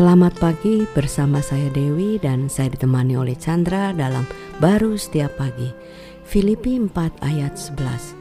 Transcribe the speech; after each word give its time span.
Selamat 0.00 0.32
pagi 0.40 0.88
bersama 0.96 1.44
saya 1.44 1.68
Dewi 1.76 2.16
dan 2.16 2.48
saya 2.48 2.72
ditemani 2.72 3.20
oleh 3.20 3.36
Chandra 3.36 3.92
dalam 3.92 4.24
Baru 4.56 4.96
Setiap 4.96 5.36
Pagi. 5.36 5.68
Filipi 6.24 6.80
4 6.80 7.20
ayat 7.20 7.52
11. 7.52 8.16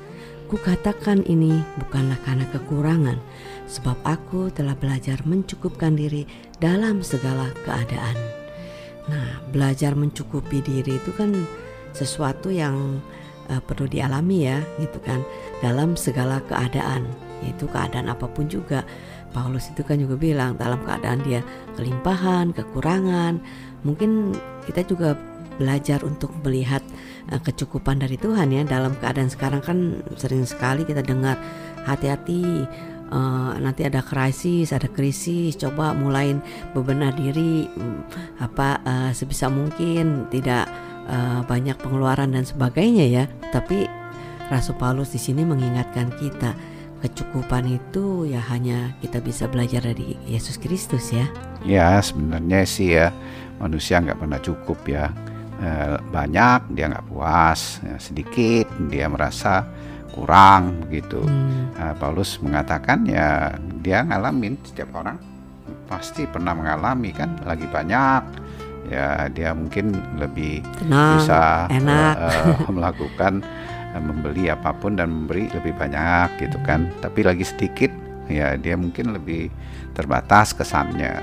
Kukatakan 0.52 1.24
ini 1.24 1.64
bukanlah 1.80 2.20
karena 2.28 2.44
kekurangan, 2.52 3.16
sebab 3.64 3.96
aku 4.04 4.52
telah 4.52 4.76
belajar 4.76 5.24
mencukupkan 5.24 5.96
diri 5.96 6.28
dalam 6.60 7.00
segala 7.00 7.48
keadaan. 7.64 8.18
Nah, 9.08 9.40
belajar 9.56 9.96
mencukupi 9.96 10.60
diri 10.60 11.00
itu 11.00 11.16
kan 11.16 11.32
sesuatu 11.96 12.52
yang 12.52 13.00
uh, 13.48 13.64
perlu 13.64 13.88
dialami 13.88 14.52
ya, 14.52 14.60
gitu 14.84 15.00
kan, 15.00 15.24
dalam 15.64 15.96
segala 15.96 16.44
keadaan, 16.44 17.08
yaitu 17.44 17.66
keadaan 17.70 18.12
apa 18.12 18.28
pun 18.30 18.48
juga. 18.48 18.84
Paulus 19.30 19.70
itu 19.70 19.86
kan 19.86 20.02
juga 20.02 20.18
bilang 20.18 20.58
dalam 20.58 20.82
keadaan 20.82 21.22
dia 21.22 21.46
kelimpahan, 21.78 22.50
kekurangan, 22.50 23.38
mungkin 23.86 24.34
kita 24.66 24.82
juga 24.90 25.14
belajar 25.60 26.02
untuk 26.02 26.34
melihat 26.42 26.82
uh, 27.30 27.38
kecukupan 27.38 28.02
dari 28.02 28.18
Tuhan 28.18 28.50
ya. 28.50 28.66
Dalam 28.66 28.98
keadaan 28.98 29.30
sekarang 29.30 29.62
kan 29.62 30.02
sering 30.18 30.48
sekali 30.48 30.82
kita 30.88 31.06
dengar 31.06 31.38
hati-hati 31.86 32.66
uh, 33.12 33.54
nanti 33.60 33.86
ada 33.86 34.00
krisis, 34.00 34.72
ada 34.72 34.88
krisis, 34.88 35.58
coba 35.60 35.92
mulai 35.94 36.38
bebenah 36.72 37.14
diri 37.14 37.68
um, 37.78 38.02
apa 38.40 38.80
uh, 38.86 39.12
sebisa 39.12 39.50
mungkin 39.50 40.30
tidak 40.32 40.70
uh, 41.10 41.42
banyak 41.46 41.76
pengeluaran 41.82 42.34
dan 42.34 42.46
sebagainya 42.46 43.06
ya. 43.06 43.24
Tapi 43.52 43.86
Rasul 44.50 44.78
Paulus 44.82 45.14
di 45.14 45.22
sini 45.22 45.46
mengingatkan 45.46 46.10
kita 46.18 46.56
kecukupan 47.00 47.66
itu 47.68 48.28
ya 48.28 48.44
hanya 48.52 48.94
kita 49.00 49.24
bisa 49.24 49.48
belajar 49.48 49.84
dari 49.84 50.20
Yesus 50.28 50.60
Kristus 50.60 51.16
ya. 51.16 51.26
Ya 51.64 52.00
sebenarnya 52.00 52.62
sih 52.68 52.96
ya 52.96 53.12
manusia 53.60 54.00
nggak 54.00 54.20
pernah 54.20 54.40
cukup 54.40 54.80
ya 54.88 55.12
eh, 55.60 55.96
banyak 56.12 56.76
dia 56.76 56.86
nggak 56.92 57.08
puas 57.08 57.80
ya, 57.84 57.96
sedikit 58.00 58.68
dia 58.92 59.08
merasa 59.08 59.68
kurang 60.12 60.88
begitu. 60.88 61.24
Hmm. 61.24 61.72
Nah, 61.80 61.94
Paulus 61.96 62.40
mengatakan 62.44 63.08
ya 63.08 63.56
dia 63.80 64.04
ngalamin 64.04 64.60
setiap 64.68 64.92
orang 65.00 65.16
pasti 65.88 66.28
pernah 66.30 66.54
mengalami 66.54 67.10
kan 67.10 67.34
lagi 67.48 67.66
banyak 67.66 68.22
ya 68.90 69.30
dia 69.30 69.54
mungkin 69.54 69.94
lebih 70.18 70.66
Tenang, 70.82 71.18
bisa 71.18 71.42
enak. 71.70 72.14
Uh, 72.18 72.70
melakukan 72.76 73.42
membeli 73.98 74.54
apa 74.54 74.70
pun 74.78 74.94
dan 74.94 75.10
memberi 75.10 75.50
lebih 75.50 75.74
banyak 75.74 76.38
gitu 76.38 76.62
kan. 76.62 76.94
Tapi 77.02 77.26
lagi 77.26 77.42
sedikit 77.42 77.90
ya 78.30 78.54
dia 78.56 78.78
mungkin 78.78 79.18
lebih 79.18 79.50
terbatas 79.98 80.54
kesannya. 80.54 81.18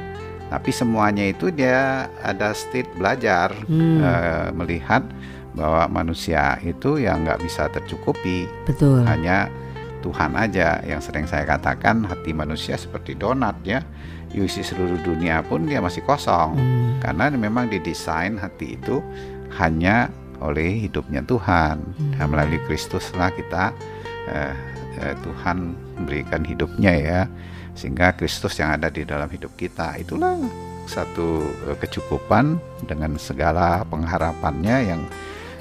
Tapi 0.46 0.70
semuanya 0.70 1.26
itu 1.26 1.50
dia 1.50 2.06
ada 2.22 2.54
state 2.54 2.90
belajar 2.94 3.50
hmm. 3.66 3.98
uh, 3.98 4.48
melihat 4.54 5.02
bahwa 5.56 6.02
manusia 6.02 6.60
itu 6.62 7.02
yang 7.02 7.26
nggak 7.26 7.42
bisa 7.42 7.66
tercukupi. 7.72 8.46
Betul. 8.68 9.02
Hanya 9.02 9.50
Tuhan 10.04 10.38
aja 10.38 10.78
yang 10.86 11.02
sering 11.02 11.26
saya 11.26 11.42
katakan 11.42 12.06
hati 12.06 12.30
manusia 12.30 12.78
seperti 12.78 13.18
donat 13.18 13.58
ya. 13.66 13.82
Isi 14.36 14.60
seluruh 14.60 15.00
dunia 15.00 15.40
pun 15.40 15.64
dia 15.64 15.80
masih 15.80 16.04
kosong. 16.04 16.60
Hmm. 16.60 17.00
karena 17.00 17.32
memang 17.32 17.72
didesain 17.72 18.36
hati 18.36 18.76
itu 18.76 19.00
hanya 19.56 20.12
oleh 20.40 20.88
hidupnya 20.88 21.22
Tuhan. 21.24 21.76
Hmm. 21.80 22.12
Nah, 22.18 22.26
melalui 22.28 22.60
Kristuslah 22.64 23.32
kita 23.32 23.72
eh, 24.28 24.54
eh, 25.00 25.14
Tuhan 25.22 25.76
memberikan 26.00 26.42
hidupnya 26.44 26.92
ya, 26.96 27.20
sehingga 27.76 28.16
Kristus 28.16 28.56
yang 28.58 28.76
ada 28.76 28.88
di 28.88 29.04
dalam 29.04 29.28
hidup 29.28 29.52
kita 29.54 29.96
itulah 30.00 30.36
satu 30.86 31.44
eh, 31.70 31.76
kecukupan 31.76 32.58
dengan 32.84 33.18
segala 33.20 33.82
pengharapannya 33.86 34.76
yang 34.86 35.02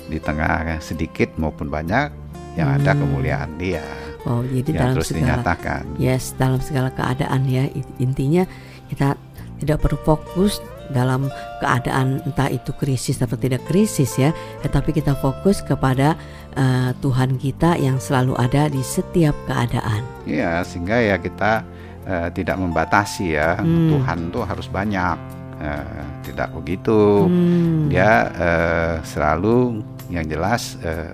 di 0.06 0.22
tengah 0.22 0.78
sedikit 0.80 1.34
maupun 1.42 1.68
banyak 1.68 2.14
yang 2.56 2.70
hmm. 2.72 2.78
ada 2.82 2.92
kemuliaan 2.94 3.52
Dia. 3.58 3.86
Oh, 4.26 4.42
jadi 4.42 4.70
yang 4.74 4.82
dalam 4.82 4.96
terus 4.98 5.10
segala, 5.10 5.22
dinyatakan. 5.22 5.84
Yes, 6.02 6.34
dalam 6.34 6.58
segala 6.62 6.90
keadaan 6.94 7.46
ya 7.46 7.70
intinya 8.02 8.46
kita 8.90 9.18
tidak 9.62 9.78
perlu 9.86 9.98
fokus 10.02 10.62
dalam 10.94 11.32
keadaan 11.64 12.22
entah 12.26 12.50
itu 12.52 12.74
krisis 12.76 13.22
atau 13.22 13.38
tidak 13.40 13.64
krisis 13.66 14.18
ya, 14.20 14.36
tetapi 14.62 14.94
kita 14.94 15.18
fokus 15.18 15.64
kepada 15.66 16.14
uh, 16.58 16.92
Tuhan 17.00 17.42
kita 17.42 17.80
yang 17.80 17.98
selalu 17.98 18.38
ada 18.38 18.70
di 18.70 18.82
setiap 18.84 19.34
keadaan. 19.50 20.04
Iya, 20.26 20.62
sehingga 20.68 20.98
ya 21.02 21.16
kita 21.18 21.64
uh, 22.06 22.30
tidak 22.34 22.58
membatasi 22.60 23.38
ya 23.38 23.58
hmm. 23.58 23.90
Tuhan 23.96 24.18
tuh 24.30 24.44
harus 24.46 24.68
banyak, 24.70 25.18
uh, 25.62 26.04
tidak 26.26 26.50
begitu. 26.58 27.30
Hmm. 27.30 27.88
Dia 27.90 28.30
uh, 28.36 28.96
selalu 29.06 29.82
yang 30.12 30.26
jelas 30.28 30.78
uh, 30.86 31.14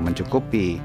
mencukupi. 0.00 0.80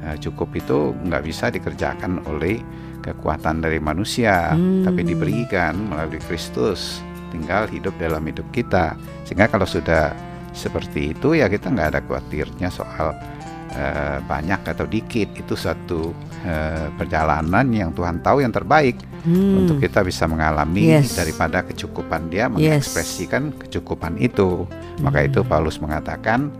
Uh, 0.00 0.16
cukup 0.16 0.48
itu 0.56 0.96
nggak 1.04 1.22
bisa 1.28 1.52
dikerjakan 1.52 2.24
oleh 2.24 2.56
kekuatan 3.04 3.60
dari 3.64 3.80
manusia, 3.80 4.52
hmm. 4.52 4.84
tapi 4.84 5.04
diberikan 5.04 5.76
melalui 5.92 6.20
Kristus 6.24 7.04
tinggal 7.30 7.70
hidup 7.70 7.94
dalam 7.96 8.22
hidup 8.26 8.46
kita 8.50 8.98
sehingga 9.24 9.46
kalau 9.46 9.64
sudah 9.64 10.12
seperti 10.50 11.14
itu 11.14 11.38
ya 11.38 11.46
kita 11.46 11.70
nggak 11.70 11.88
ada 11.94 12.00
khawatirnya 12.02 12.68
soal 12.68 13.14
uh, 13.74 14.18
banyak 14.26 14.60
atau 14.66 14.86
dikit 14.86 15.30
itu 15.38 15.54
satu 15.54 16.10
uh, 16.44 16.88
perjalanan 16.98 17.66
yang 17.70 17.90
Tuhan 17.94 18.18
tahu 18.20 18.42
yang 18.42 18.50
terbaik 18.50 18.98
hmm. 19.22 19.58
untuk 19.64 19.76
kita 19.78 20.02
bisa 20.02 20.26
mengalami 20.26 20.90
yes. 20.90 21.14
daripada 21.14 21.62
kecukupan 21.62 22.28
dia 22.28 22.50
mengekspresikan 22.50 23.54
yes. 23.54 23.56
kecukupan 23.66 24.18
itu 24.18 24.66
maka 25.00 25.22
itu 25.24 25.40
hmm. 25.40 25.48
Paulus 25.48 25.78
mengatakan 25.78 26.50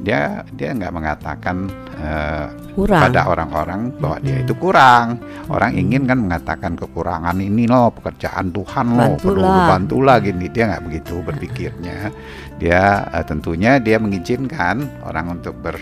dia 0.00 0.44
dia 0.52 0.76
nggak 0.76 0.92
mengatakan 0.92 1.72
uh, 1.96 2.48
pada 2.76 3.32
orang-orang 3.32 3.96
bahwa 3.96 4.18
dia 4.20 4.44
itu 4.44 4.52
kurang. 4.56 5.20
Orang 5.48 5.72
ingin 5.72 6.04
kan 6.04 6.20
mengatakan 6.20 6.76
kekurangan 6.76 7.36
ini 7.40 7.64
loh 7.64 7.88
pekerjaan 7.94 8.52
Tuhan 8.52 8.86
loh 8.92 9.16
perlu 9.16 9.44
bantulah 9.44 10.20
gini. 10.20 10.52
Dia 10.52 10.68
nggak 10.68 10.84
begitu 10.84 11.14
berpikirnya. 11.24 12.12
Dia 12.60 13.08
uh, 13.08 13.24
tentunya 13.24 13.80
dia 13.80 13.96
mengizinkan 13.96 14.84
orang 15.04 15.40
untuk 15.40 15.56
ber 15.60 15.80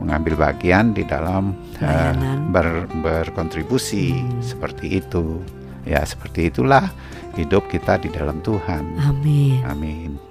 mengambil 0.00 0.48
bagian 0.48 0.96
di 0.96 1.04
dalam 1.04 1.52
uh, 1.84 2.14
ber, 2.48 2.88
berkontribusi 3.04 4.16
hmm. 4.16 4.40
seperti 4.40 5.04
itu. 5.04 5.44
Ya 5.84 6.00
seperti 6.04 6.48
itulah 6.48 6.88
hidup 7.36 7.68
kita 7.68 8.00
di 8.00 8.08
dalam 8.08 8.40
Tuhan. 8.40 8.96
Amin. 9.04 9.60
Amin. 9.68 10.29